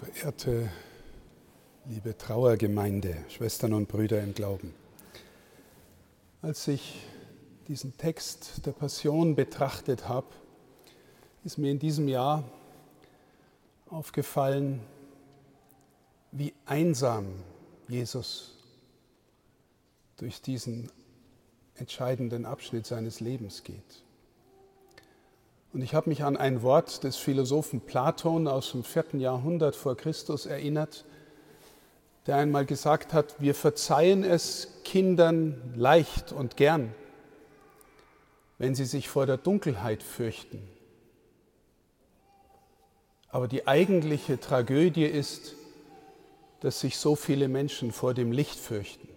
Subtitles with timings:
[0.00, 0.70] Verehrte
[1.84, 4.72] liebe Trauergemeinde, Schwestern und Brüder im Glauben.
[6.40, 7.02] Als ich
[7.68, 10.28] diesen Text der Passion betrachtet habe,
[11.44, 12.44] ist mir in diesem Jahr
[13.90, 14.80] aufgefallen,
[16.32, 17.26] wie einsam
[17.86, 18.56] Jesus
[20.16, 20.90] durch diesen
[21.74, 24.02] entscheidenden Abschnitt seines Lebens geht.
[25.72, 29.96] Und ich habe mich an ein Wort des Philosophen Platon aus dem vierten Jahrhundert vor
[29.96, 31.04] Christus erinnert,
[32.26, 36.92] der einmal gesagt hat, wir verzeihen es Kindern leicht und gern,
[38.58, 40.68] wenn sie sich vor der Dunkelheit fürchten.
[43.28, 45.54] Aber die eigentliche Tragödie ist,
[46.60, 49.08] dass sich so viele Menschen vor dem Licht fürchten.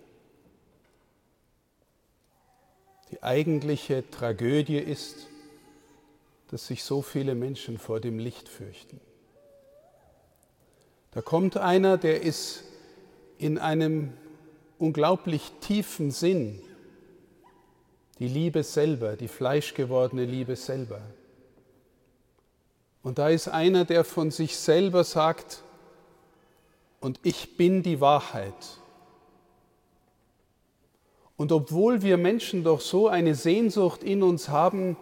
[3.12, 5.28] Die eigentliche Tragödie ist,
[6.54, 9.02] dass sich so viele Menschen vor dem Licht fürchten.
[11.10, 12.64] Da kommt einer, der ist
[13.40, 14.14] in einem
[14.78, 16.62] unglaublich tiefen Sinn
[18.20, 21.02] die Liebe selber, die fleischgewordene Liebe selber.
[23.02, 25.64] Und da ist einer, der von sich selber sagt,
[27.00, 28.78] und ich bin die Wahrheit.
[31.36, 34.98] Und obwohl wir Menschen doch so eine Sehnsucht in uns haben,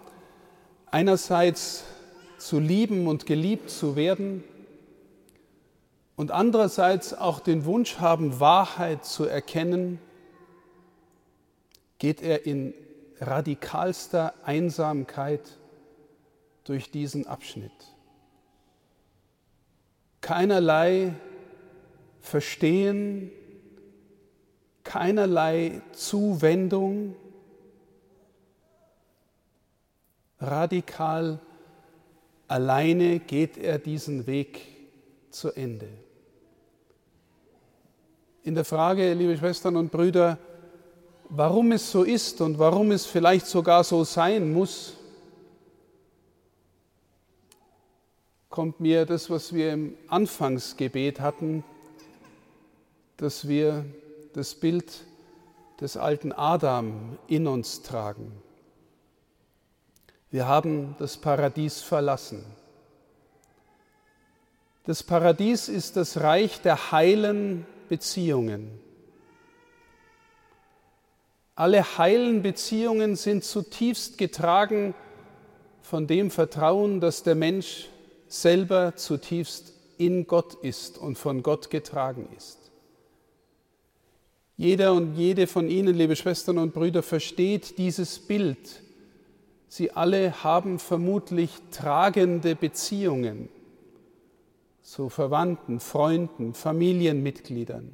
[0.91, 1.83] einerseits
[2.37, 4.43] zu lieben und geliebt zu werden
[6.15, 9.99] und andererseits auch den Wunsch haben, Wahrheit zu erkennen,
[11.97, 12.73] geht er in
[13.19, 15.57] radikalster Einsamkeit
[16.63, 17.71] durch diesen Abschnitt.
[20.21, 21.13] Keinerlei
[22.21, 23.31] Verstehen,
[24.83, 27.15] keinerlei Zuwendung,
[30.41, 31.39] radikal
[32.47, 34.59] alleine geht er diesen Weg
[35.29, 35.87] zu Ende.
[38.43, 40.37] In der Frage, liebe Schwestern und Brüder,
[41.29, 44.95] warum es so ist und warum es vielleicht sogar so sein muss,
[48.49, 51.63] kommt mir das, was wir im Anfangsgebet hatten,
[53.15, 53.85] dass wir
[54.33, 55.05] das Bild
[55.79, 58.31] des alten Adam in uns tragen.
[60.31, 62.45] Wir haben das Paradies verlassen.
[64.85, 68.79] Das Paradies ist das Reich der heilen Beziehungen.
[71.55, 74.95] Alle heilen Beziehungen sind zutiefst getragen
[75.81, 77.89] von dem Vertrauen, dass der Mensch
[78.29, 82.71] selber zutiefst in Gott ist und von Gott getragen ist.
[84.55, 88.81] Jeder und jede von Ihnen, liebe Schwestern und Brüder, versteht dieses Bild
[89.73, 93.47] Sie alle haben vermutlich tragende Beziehungen
[94.81, 97.93] zu Verwandten, Freunden, Familienmitgliedern.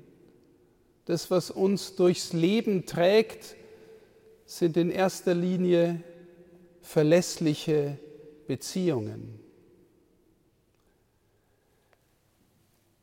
[1.05, 3.55] Das, was uns durchs Leben trägt,
[4.47, 6.01] sind in erster Linie
[6.81, 7.99] verlässliche
[8.47, 9.39] Beziehungen.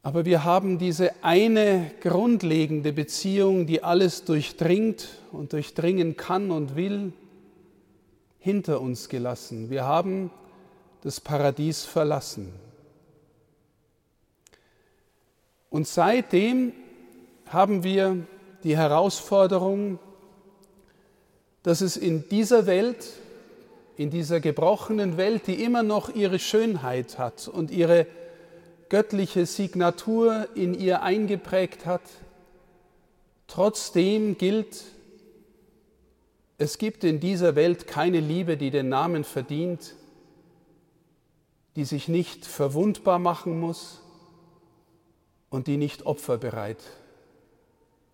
[0.02, 7.12] Aber wir haben diese eine grundlegende Beziehung, die alles durchdringt und durchdringen kann und will,
[8.44, 9.70] hinter uns gelassen.
[9.70, 10.30] Wir haben
[11.00, 12.52] das Paradies verlassen.
[15.70, 16.74] Und seitdem
[17.46, 18.18] haben wir
[18.62, 19.98] die Herausforderung,
[21.62, 23.14] dass es in dieser Welt,
[23.96, 28.06] in dieser gebrochenen Welt, die immer noch ihre Schönheit hat und ihre
[28.90, 32.02] göttliche Signatur in ihr eingeprägt hat,
[33.46, 34.84] trotzdem gilt,
[36.58, 39.94] es gibt in dieser Welt keine Liebe, die den Namen verdient,
[41.76, 44.00] die sich nicht verwundbar machen muss
[45.50, 46.78] und die nicht opferbereit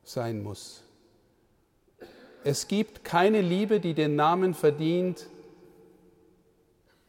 [0.03, 0.83] sein muss.
[2.43, 5.27] Es gibt keine Liebe, die den Namen verdient,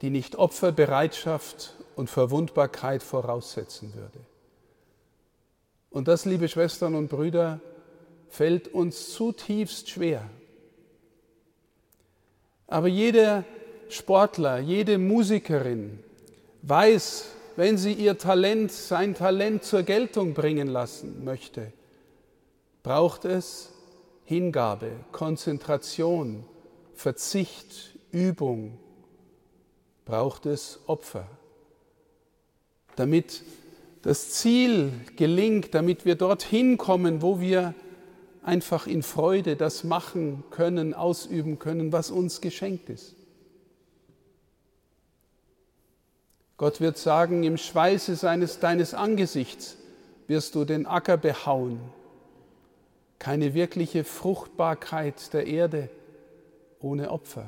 [0.01, 4.19] die nicht Opferbereitschaft und Verwundbarkeit voraussetzen würde.
[5.89, 7.61] Und das, liebe Schwestern und Brüder,
[8.29, 10.29] fällt uns zutiefst schwer.
[12.72, 13.44] Aber jeder
[13.90, 16.00] Sportler, jede Musikerin
[16.62, 17.26] weiß,
[17.58, 21.73] wenn sie ihr Talent, sein Talent zur Geltung bringen lassen möchte,
[22.82, 23.73] braucht es
[24.23, 26.46] Hingabe, Konzentration,
[26.96, 28.78] Verzicht, Übung,
[30.06, 31.28] braucht es Opfer.
[32.96, 33.44] Damit
[34.02, 37.73] das Ziel gelingt, damit wir dorthin kommen, wo wir
[38.43, 43.16] einfach in Freude das machen können, ausüben können, was uns geschenkt ist.
[46.58, 49.78] Gott wird sagen, im Schweiße seines, deines Angesichts
[50.28, 51.79] wirst du den Acker behauen.
[53.17, 55.90] Keine wirkliche Fruchtbarkeit der Erde
[56.79, 57.47] ohne Opfer.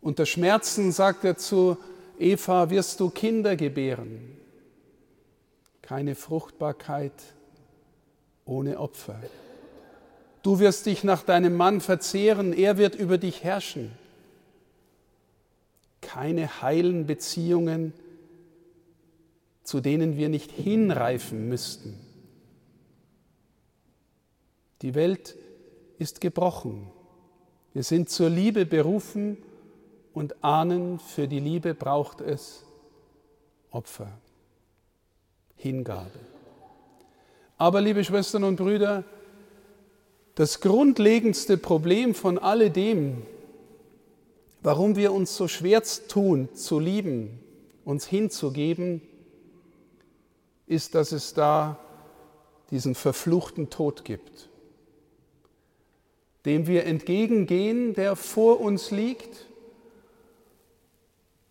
[0.00, 1.76] Unter Schmerzen, sagt er zu
[2.18, 4.38] Eva, wirst du Kinder gebären.
[5.82, 7.12] Keine Fruchtbarkeit
[8.44, 9.20] ohne Opfer.
[10.44, 13.90] Du wirst dich nach deinem Mann verzehren, er wird über dich herrschen
[16.14, 17.92] keine heilen Beziehungen,
[19.64, 21.98] zu denen wir nicht hinreifen müssten.
[24.82, 25.34] Die Welt
[25.98, 26.88] ist gebrochen.
[27.72, 29.38] Wir sind zur Liebe berufen
[30.12, 32.64] und ahnen, für die Liebe braucht es
[33.70, 34.12] Opfer,
[35.56, 36.20] Hingabe.
[37.56, 39.04] Aber, liebe Schwestern und Brüder,
[40.34, 43.22] das grundlegendste Problem von alledem,
[44.62, 47.38] warum wir uns so schwer tun, zu lieben,
[47.84, 49.00] uns hinzugeben,
[50.66, 51.78] ist, dass es da
[52.70, 54.48] diesen verfluchten Tod gibt,
[56.44, 59.46] dem wir entgegengehen, der vor uns liegt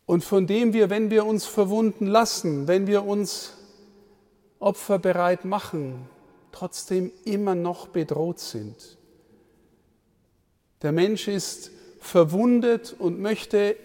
[0.05, 3.53] und von dem wir, wenn wir uns verwunden lassen, wenn wir uns
[4.59, 6.09] opferbereit machen,
[6.53, 8.97] trotzdem immer noch bedroht sind.
[10.81, 13.75] Der Mensch ist verwundet und möchte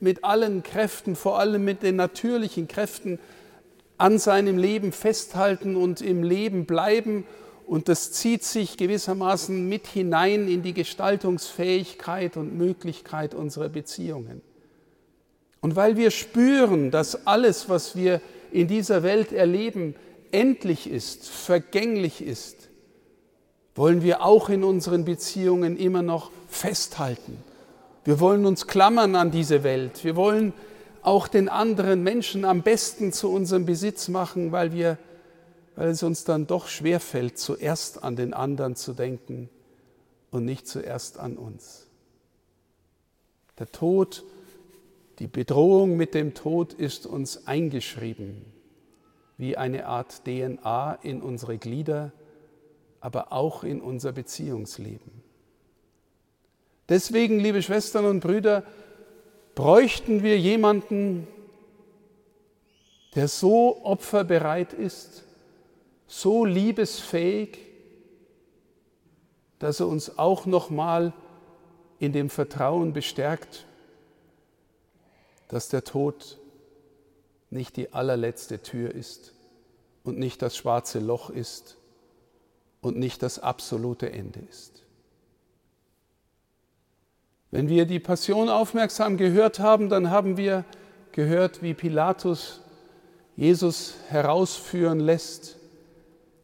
[0.00, 3.18] mit allen Kräften, vor allem mit den natürlichen Kräften,
[3.98, 7.24] an seinem Leben festhalten und im Leben bleiben.
[7.66, 14.42] Und das zieht sich gewissermaßen mit hinein in die Gestaltungsfähigkeit und Möglichkeit unserer Beziehungen.
[15.60, 18.20] Und weil wir spüren, dass alles, was wir
[18.50, 19.94] in dieser Welt erleben,
[20.32, 22.68] endlich ist, vergänglich ist,
[23.74, 27.38] wollen wir auch in unseren Beziehungen immer noch festhalten
[28.04, 30.02] wir wollen uns klammern an diese Welt.
[30.02, 30.52] Wir wollen
[31.02, 34.98] auch den anderen Menschen am besten zu unserem Besitz machen, weil, wir,
[35.76, 39.48] weil es uns dann doch schwerfällt, zuerst an den anderen zu denken
[40.30, 41.86] und nicht zuerst an uns.
[43.58, 44.24] Der Tod,
[45.20, 48.44] die Bedrohung mit dem Tod ist uns eingeschrieben,
[49.42, 52.12] wie eine Art DNA in unsere Glieder,
[53.00, 55.20] aber auch in unser Beziehungsleben.
[56.88, 58.62] Deswegen, liebe Schwestern und Brüder,
[59.56, 61.26] bräuchten wir jemanden,
[63.16, 65.24] der so opferbereit ist,
[66.06, 67.58] so liebesfähig,
[69.58, 71.12] dass er uns auch noch mal
[71.98, 73.66] in dem Vertrauen bestärkt,
[75.48, 76.38] dass der Tod
[77.52, 79.32] nicht die allerletzte Tür ist
[80.04, 81.76] und nicht das schwarze Loch ist
[82.80, 84.82] und nicht das absolute Ende ist.
[87.50, 90.64] Wenn wir die Passion aufmerksam gehört haben, dann haben wir
[91.12, 92.60] gehört, wie Pilatus
[93.36, 95.58] Jesus herausführen lässt,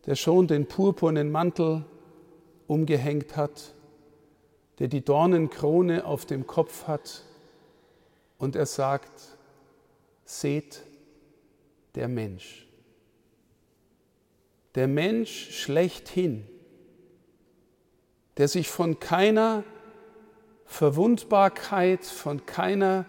[0.06, 1.84] der schon den purpurnen Mantel
[2.66, 3.74] umgehängt hat,
[4.78, 7.24] der die Dornenkrone auf dem Kopf hat
[8.36, 9.10] und er sagt,
[10.24, 10.82] seht
[11.98, 12.68] der Mensch.
[14.76, 16.46] Der Mensch schlechthin,
[18.36, 19.64] der sich von keiner
[20.64, 23.04] Verwundbarkeit, von keiner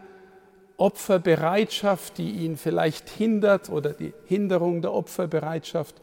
[0.77, 6.01] Opferbereitschaft, die ihn vielleicht hindert oder die Hinderung der Opferbereitschaft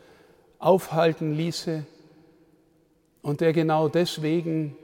[0.61, 1.85] aufhalten ließe
[3.23, 4.77] und der genau deswegen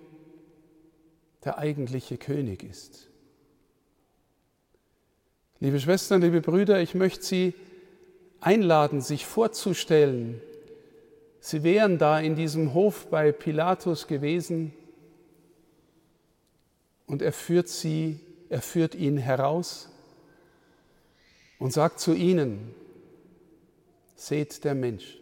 [1.44, 3.08] der eigentliche König ist.
[5.60, 7.54] Liebe Schwestern, liebe Brüder, ich möchte Sie
[8.42, 10.40] einladen, sich vorzustellen,
[11.44, 14.72] Sie wären da in diesem Hof bei Pilatus gewesen
[17.06, 19.90] und er führt sie, er führt ihn heraus
[21.58, 22.74] und sagt zu ihnen,
[24.14, 25.18] seht der Mensch.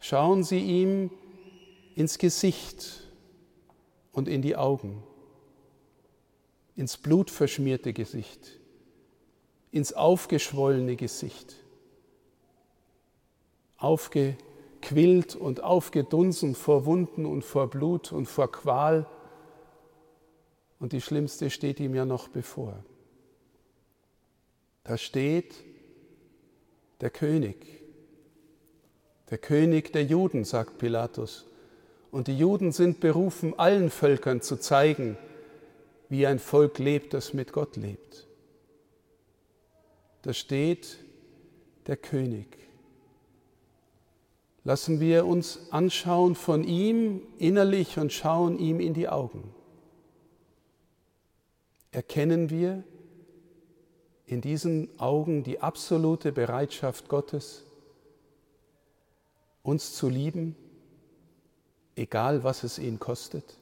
[0.00, 1.10] Schauen Sie ihm
[1.94, 3.08] ins Gesicht
[4.10, 5.02] und in die Augen,
[6.74, 8.59] ins blutverschmierte Gesicht,
[9.72, 11.56] ins aufgeschwollene Gesicht,
[13.76, 19.06] aufgequillt und aufgedunsen vor Wunden und vor Blut und vor Qual
[20.80, 22.82] und die schlimmste steht ihm ja noch bevor.
[24.82, 25.54] Da steht
[27.02, 27.56] der König,
[29.28, 31.46] der König der Juden, sagt Pilatus.
[32.10, 35.16] Und die Juden sind berufen, allen Völkern zu zeigen,
[36.08, 38.26] wie ein Volk lebt, das mit Gott lebt.
[40.22, 40.98] Da steht
[41.86, 42.46] der König.
[44.64, 49.54] Lassen wir uns anschauen von ihm innerlich und schauen ihm in die Augen
[51.92, 52.84] erkennen wir,
[54.26, 57.64] in diesen Augen die absolute Bereitschaft Gottes,
[59.62, 60.56] uns zu lieben,
[61.96, 63.58] egal was es ihn kostet?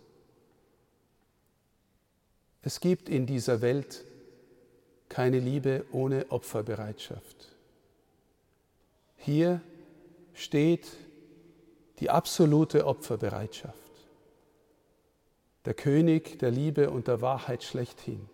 [2.61, 4.05] Es gibt in dieser Welt
[5.09, 7.57] keine Liebe ohne Opferbereitschaft.
[9.17, 9.61] Hier
[10.35, 10.87] steht
[12.01, 13.77] die absolute Opferbereitschaft.
[15.65, 18.29] Der König der Liebe und der Wahrheit schlechthin.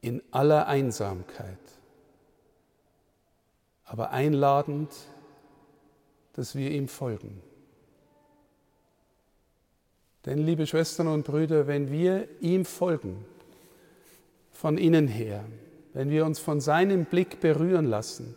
[0.00, 1.58] In aller Einsamkeit.
[3.84, 4.92] Aber einladend,
[6.34, 7.40] dass wir ihm folgen.
[10.26, 13.24] Denn, liebe Schwestern und Brüder, wenn wir ihm folgen,
[14.54, 15.44] von innen her,
[15.92, 18.34] wenn wir uns von seinem Blick berühren lassen,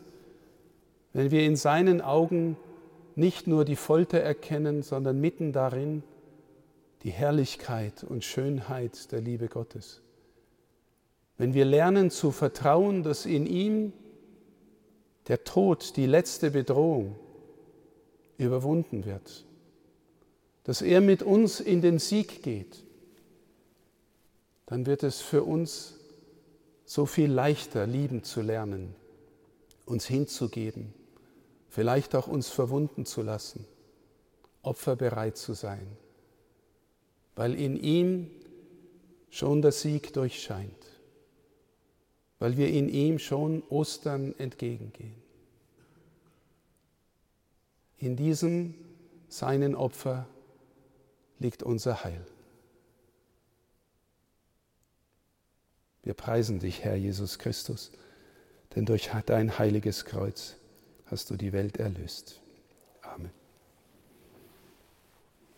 [1.14, 2.58] wenn wir in seinen Augen
[3.16, 6.04] nicht nur die Folter erkennen, sondern mitten darin
[7.04, 10.02] die Herrlichkeit und Schönheit der Liebe Gottes.
[11.38, 13.94] Wenn wir lernen zu vertrauen, dass in ihm
[15.28, 17.16] der Tod, die letzte Bedrohung,
[18.38, 19.46] überwunden wird,
[20.64, 22.84] dass er mit uns in den Sieg geht,
[24.68, 25.97] dann wird es für uns
[26.88, 28.96] so viel leichter lieben zu lernen,
[29.86, 30.94] uns hinzugeben,
[31.68, 33.66] vielleicht auch uns verwunden zu lassen,
[34.62, 35.86] opferbereit zu sein,
[37.36, 38.32] weil in ihm
[39.30, 40.72] schon der Sieg durchscheint,
[42.40, 45.22] weil wir in ihm schon Ostern entgegengehen.
[47.98, 48.76] In diesem
[49.28, 50.26] seinen Opfer
[51.38, 52.26] liegt unser Heil.
[56.08, 57.92] Wir preisen dich, Herr Jesus Christus,
[58.74, 60.56] denn durch dein heiliges Kreuz
[61.08, 62.42] hast du die Welt erlöst.